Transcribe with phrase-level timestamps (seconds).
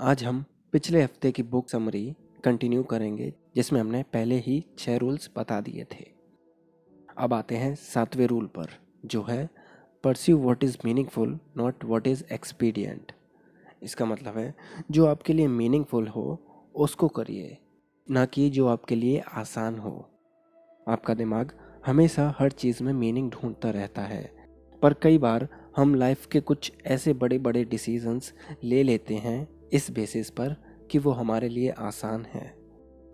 [0.00, 2.14] आज हम पिछले हफ़्ते की बुक समरी
[2.44, 6.04] कंटिन्यू करेंगे, जिसमें हमने पहले ही छह रूल्स बता दिए थे।
[7.18, 8.68] अब आते हैं सातवें रूल पर,
[9.06, 9.48] जो है
[10.04, 13.12] pursue what is meaningful not what is expedient
[13.82, 14.54] इसका मतलब है,
[14.90, 16.38] जो आपके लिए मीनिंगफुल हो,
[16.74, 17.56] उसको करिए,
[18.08, 19.94] ना कि जो आपके लिए आसान हो।
[20.88, 21.52] आपका दिमाग
[21.86, 24.24] हमेशा हर चीज़ में मीनिंग ढूंढता रहता है,
[24.82, 29.90] पर कई बार हम लाइफ के कुछ ऐसे बड़े बड़े डिसीजंस ले लेते हैं इस
[29.90, 30.56] बेसिस पर
[30.90, 32.46] कि वो हमारे लिए आसान है।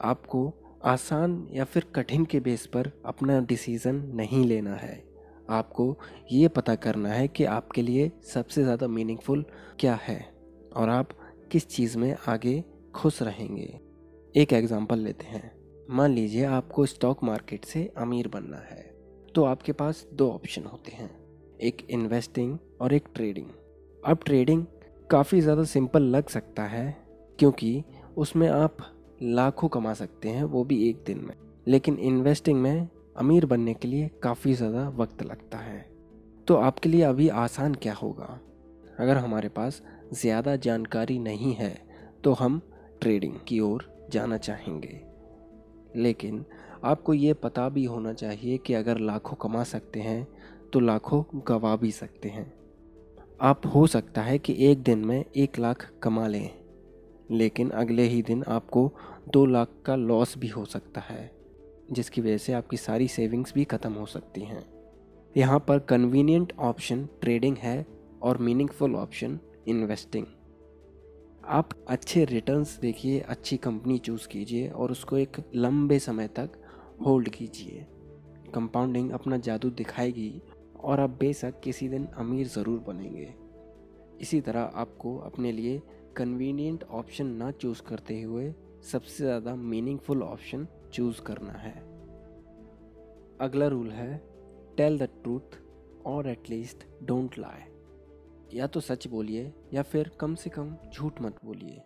[0.02, 0.52] आपको
[0.84, 5.04] आसान या फिर कठिन के बेस पर अपना डिसीज़न नहीं लेना है।
[5.50, 5.96] आपको
[6.32, 9.44] ये पता करना है कि आपके लिए सबसे ज़्यादा मीनिंगफुल
[9.80, 10.20] क्या है
[10.72, 11.08] और आप
[11.52, 12.62] किस चीज़ में आगे
[12.94, 13.68] खुश रहेंगे।
[14.34, 15.50] एक एग्ज़ाम्पल लेते हैं।
[15.90, 18.82] मान लीजिए आपको स्टॉक मार्केट से अमीर बनना है
[19.34, 21.10] तो आपके पास दो ऑप्शन होते हैं।
[21.60, 23.46] एक इन्वेस्टिंग और एक ट्रेडिंग
[24.02, 24.64] अब ट्रेडिंग
[25.10, 26.96] काफ़ी ज़्यादा सिंपल लग सकता है,
[27.38, 27.82] क्योंकि
[28.16, 28.76] उसमें आप
[29.22, 31.34] लाखों कमा सकते हैं वो भी एक दिन में।
[31.66, 35.80] लेकिन इन्वेस्टिंग में अमीर बनने के लिए काफ़ी ज़्यादा वक्त लगता है।
[36.48, 38.38] तो आपके लिए अभी आसान क्या होगा?
[38.98, 39.82] अगर हमारे पास
[40.14, 41.74] ज़्यादा जानकारी नहीं है
[42.24, 42.60] तो हम
[43.00, 45.00] ट्रेडिंग की ओर जाना चाहेंगे।
[45.96, 46.44] लेकिन
[46.84, 50.26] आपको ये पता भी होना चाहिए कि अगर लाखों कमा सकते हैं
[50.72, 52.52] तो लाखों गवा भी सकते हैं।
[53.40, 56.50] आप हो सकता है कि एक दिन में एक लाख कमा लें,
[57.30, 58.90] लेकिन अगले ही दिन आपको
[59.28, 61.30] दो लाख का लॉस भी हो सकता है,
[61.92, 64.64] जिसकी वजह से आपकी सारी सेविंग्स भी ख़त्म हो सकती हैं।
[65.34, 67.84] यहाँ पर कन्वीनियंट ऑप्शन ट्रेडिंग है
[68.22, 70.26] और मीनिंगफुल ऑप्शन इन्वेस्टिंग
[71.44, 76.58] आप अच्छे रिटर्न्स देखिए, अच्छी कंपनी चूज़ कीजिए और उसको एक लंबे समय तक
[77.06, 77.86] होल्ड कीजिए।
[78.54, 80.30] कंपाउंडिंग अपना जादू दिखाएगी
[80.76, 83.32] और आप बेशक किसी दिन अमीर ज़रूर बनेंगे।
[84.20, 85.80] इसी तरह आपको अपने लिए
[86.16, 88.52] कन्वीनियंट ऑप्शन ना चूज़ करते हुए
[88.84, 91.74] सबसे ज़्यादा मीनिंगफुल ऑप्शन चूज़ करना है।
[93.40, 94.16] अगला रूल है
[94.76, 95.58] टेल द ट्रूथ
[96.06, 101.44] और एटलीस्ट डोंट लाई या तो सच बोलिए या फिर कम से कम झूठ मत
[101.44, 101.82] बोलिए।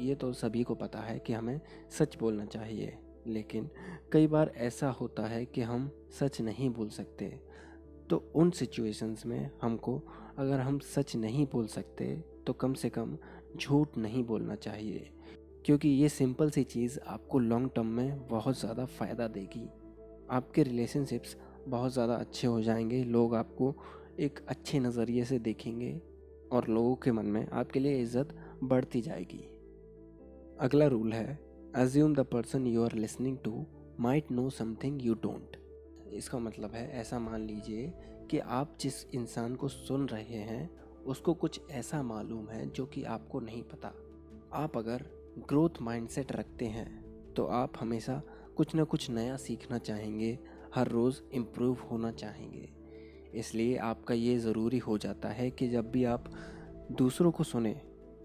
[0.00, 2.96] ये तो सभी को पता है कि हमें सच बोलना चाहिए,
[3.26, 3.68] लेकिन
[4.12, 5.90] कई बार ऐसा होता है कि हम
[6.20, 7.26] सच नहीं बोल सकते।
[8.10, 10.00] तो उन सिचुएशंस में हमको
[10.38, 12.14] अगर हम सच नहीं बोल सकते
[12.46, 13.16] तो कम से कम
[13.56, 15.10] झूठ नहीं बोलना चाहिए।
[15.64, 19.68] क्योंकि ये सिंपल सी चीज़ आपको लॉन्ग टर्म में बहुत ज़्यादा फ़ायदा देगी।
[20.30, 21.36] आपके रिलेशनशिप्स
[21.68, 23.74] बहुत ज़्यादा अच्छे हो जाएँगे, लोग आपको
[24.20, 26.00] एक अच्छे नज़रिए से देखेंगे
[26.52, 29.44] और लोगों के मन में आपके लिए इज़्ज़त बढ़ती जाएगी।
[30.60, 31.38] अगला रूल है
[31.78, 33.64] assume the person you are listening to
[34.00, 35.56] might know something you don't
[36.16, 37.92] इसका मतलब है, ऐसा मान लीजिए
[38.30, 40.70] कि आप जिस इंसान को सुन रहे हैं,
[41.04, 43.92] उसको कुछ ऐसा मालूम है जो कि आपको नहीं पता।
[44.54, 45.04] आप अगर
[45.48, 48.20] ग्रोथ माइंडसेट रखते हैं तो आप हमेशा
[48.56, 50.38] कुछ ना कुछ नया सीखना चाहेंगे,
[50.74, 52.68] हर रोज़ इम्प्रूव होना चाहेंगे।
[53.34, 56.32] इसलिए आपका ये ज़रूरी हो जाता है कि जब भी आप
[56.92, 57.72] दूसरों को सुने,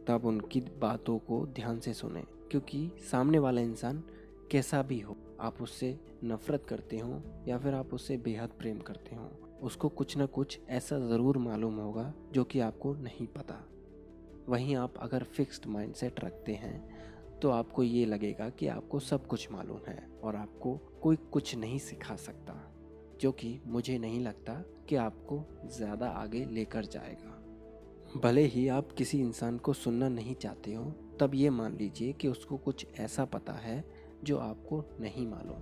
[0.08, 4.04] तब उनकी बातों को ध्यान से सुने, क्योंकि सामने वाला इंसान
[4.52, 9.16] कैसा भी हो, आप उससे नफ़रत करते हो या फिर आप उससे बेहद प्रेम करते
[9.16, 9.30] हो,
[9.62, 13.64] उसको कुछ ना कुछ ऐसा ज़रूर मालूम होगा जो कि आपको नहीं पता।
[14.50, 19.52] वहीं आप अगर फिक्स्ड माइंडसेट रखते हैं तो आपको ये लगेगा कि आपको सब कुछ
[19.52, 22.54] मालूम है और आपको कोई कुछ नहीं सिखा सकता,
[23.22, 24.54] जो कि मुझे नहीं लगता
[24.90, 27.38] कि आपको ज़्यादा आगे लेकर जाएगा।
[28.20, 30.84] भले ही आप किसी इंसान को सुनना नहीं चाहते हो,
[31.20, 33.84] तब ये मान लीजिए कि उसको कुछ ऐसा पता है
[34.24, 35.62] जो आपको नहीं मालूम।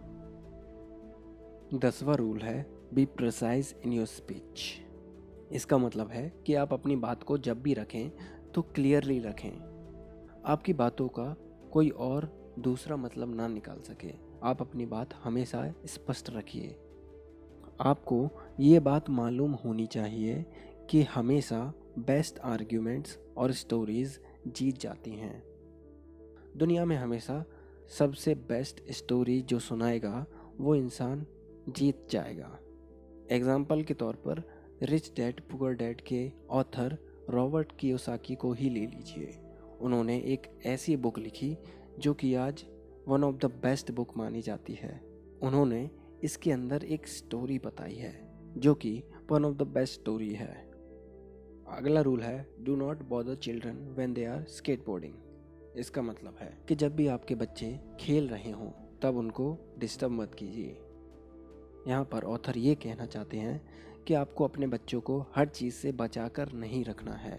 [1.79, 4.63] दसवा रूल है be precise in your speech
[5.51, 8.09] इसका मतलब है कि आप अपनी बात को जब भी रखें
[8.51, 9.51] तो क्लियरली रखें।
[10.45, 11.35] आपकी बातों का
[11.71, 16.75] कोई और दूसरा मतलब ना निकाल सके। आप अपनी बात हमेशा स्पष्ट रखिए।
[17.81, 20.45] आपको ये बात मालूम होनी चाहिए
[20.89, 25.43] कि हमेशा बेस्ट आर्ग्यूमेंट्स और स्टोरीज जीत जाती हैं।
[26.57, 27.43] दुनिया में हमेशा
[27.89, 30.25] सबसे बेस्ट स्टोरी जो सुनाएगा,
[30.59, 31.25] वो इंसान
[31.69, 32.59] जीत जाएगा।
[33.31, 34.43] एग्ज़ाम्पल के तौर पर
[34.83, 36.97] रिच डैड पुअर डैड के ऑथर
[37.29, 39.37] रॉबर्ट कियोसाकी को ही ले लीजिए।
[39.81, 41.57] उन्होंने एक ऐसी बुक लिखी,
[41.99, 42.65] जो कि आज
[43.07, 44.99] one of the best book मानी जाती है।
[45.43, 45.89] उन्होंने
[46.23, 48.13] इसके अंदर एक स्टोरी बताई है,
[48.57, 50.53] जो कि one of the best story है।
[51.77, 54.43] अगला रूल है do not bother children when they are
[54.85, 55.13] skateboarding
[55.75, 58.69] इसका मतलब है कि जब भी आपके बच्चे खेल रहे हों,
[59.01, 60.77] तब उनको डिस्टर्ब मत कीजिए।
[61.87, 63.61] यहाँ पर ऑथर ये कहना चाहते हैं
[64.07, 67.37] कि आपको अपने बच्चों को हर चीज़ से बचा कर नहीं रखना है।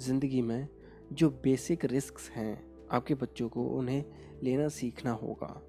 [0.00, 0.68] ज़िंदगी में
[1.12, 4.04] जो बेसिक रिस्क हैं, आपके बच्चों को उन्हें
[4.42, 5.60] लेना सीखना होगा।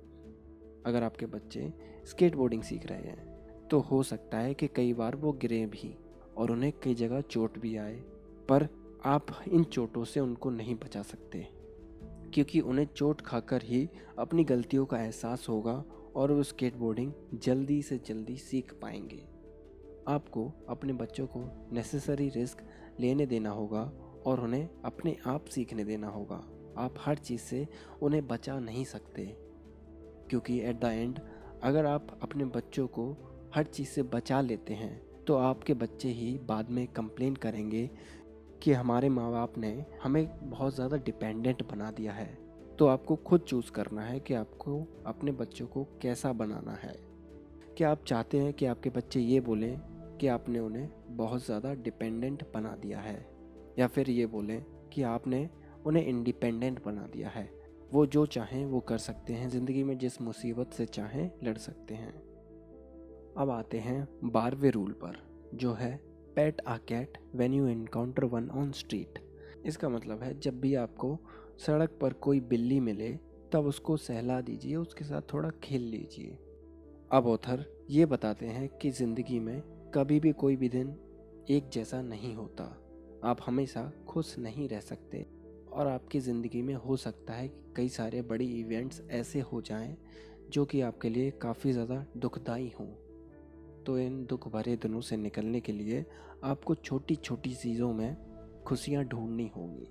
[0.86, 1.72] अगर आपके बच्चे
[2.06, 5.94] स्केटबोर्डिंग सीख रहे हैं तो हो सकता है कि कई बार वो गिरे भी
[6.38, 7.96] और उन्हें कई जगह चोट भी आए,
[8.50, 8.68] पर
[9.06, 11.48] आप इन चोटों से उनको नहीं बचा सकते।
[12.34, 13.90] क्योंकि उन्हें चोट खाकर ही
[14.20, 15.84] अपनी गलतियों का एहसास होगा
[16.16, 19.28] और वो स्केटबोर्डिंग जल्दी से जल्दी सीख पाएँगे।
[20.08, 22.58] आपको अपने बच्चों को नेसेसरी रिस्क
[23.00, 23.92] लेने देना होगा
[24.26, 26.44] और उन्हें अपने आप सीखने देना होगा।
[26.78, 27.68] आप हर चीज़ से
[28.02, 29.26] उन्हें बचा नहीं सकते।
[30.30, 31.20] क्योंकि एट द एंड
[31.64, 33.18] अगर आप अपने बच्चों को
[33.56, 37.90] हर चीज़ से बचा लेते हैं तो आपके बच्चे ही बाद में कंप्लेन करेंगे
[38.64, 42.28] कि हमारे माँ बाप ने हमें बहुत ज़्यादा डिपेंडेंट बना दिया है।
[42.80, 46.96] तो आपको खुद चूज़ करना है कि आपको अपने बच्चों को कैसा बनाना है।
[47.78, 49.80] क्या आप चाहते हैं कि आपके बच्चे ये बोलें
[50.18, 53.26] कि आपने उन्हें बहुत ज़्यादा डिपेंडेंट बना दिया है?
[53.80, 54.62] या फिर ये बोलें
[54.94, 55.50] कि आपने
[55.86, 57.50] उन्हें इंडिपेंडेंट बना दिया है।
[57.94, 61.96] वो जो चाहें, वो कर सकते हैं। ज़िंदगी में जिस मुसीबत से चाहें, लड़ सकते
[61.96, 62.14] हैं।
[63.38, 65.18] अब आते हैं बारहवें रूल पर,
[65.54, 66.00] जो है
[66.38, 69.20] pet a cat when you encounter one on street
[69.66, 71.18] इसका मतलब है, जब भी आपको
[71.60, 73.10] सड़क पर कोई बिल्ली मिले,
[73.52, 76.38] तब उसको सहला दीजिए, उसके साथ थोड़ा खेल लीजिए।
[77.12, 79.62] अब ऑथर ये बताते हैं कि ज़िंदगी में
[79.96, 80.96] कभी भी कोई भी दिन
[81.50, 82.64] एक जैसा नहीं होता।
[83.24, 85.26] आप हमेशा खुश नहीं रह सकते
[85.72, 89.98] और आपकी ज़िंदगी में हो सकता है कि कई सारे बड़े इवेंट्स ऐसे हो जाएँ,
[90.50, 92.88] जो कि आपके लिए काफ़ी ज़्यादा दुखदाई हों।
[93.88, 96.06] तो इन दुख भरे दिनों से निकलने के लिए
[96.44, 98.16] आपको छोटी छोटी चीज़ों में
[98.64, 99.88] खुशियाँ ढूंढनी होंगी।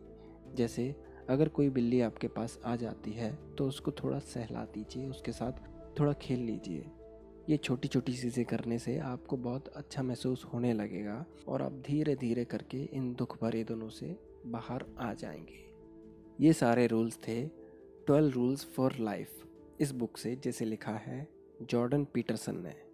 [0.54, 0.94] जैसे,
[1.30, 5.52] अगर कोई बिल्ली आपके पास आ जाती है तो उसको थोड़ा सहला दीजिए, उसके साथ
[6.00, 6.84] थोड़ा खेल लीजिए।
[7.48, 12.14] ये छोटी छोटी चीज़ें करने से आपको बहुत अच्छा महसूस होने लगेगा और आप धीरे
[12.14, 14.16] धीरे करके इन दुख भरे दिनों से
[14.46, 15.64] बाहर आ जाएँगे।
[16.40, 17.46] ये सारे रूल्स थे,
[18.06, 19.46] ट्वेल्व रूल्स फॉर लाइफ।
[19.80, 21.28] इस बुक से, जैसे लिखा है,
[21.62, 22.85] जॉर्डन पीटरसन ने।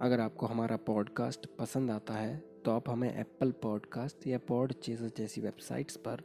[0.00, 5.10] अगर आपको हमारा पॉडकास्ट पसंद आता है तो आप हमें एप्पल पॉडकास्ट या पॉड चेजर
[5.16, 6.22] जैसी वेबसाइट्स पर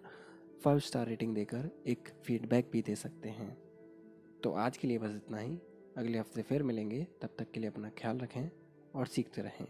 [0.64, 3.58] फाइव स्टार रेटिंग देकर एक फीडबैक भी दे सकते हैं।
[4.44, 5.60] तो आज के लिए बस इतना ही।
[5.98, 8.50] अगले हफ़्ते फिर मिलेंगे। तब तक के लिए अपना ख्याल रखें
[8.96, 9.68] और सीखते रहें।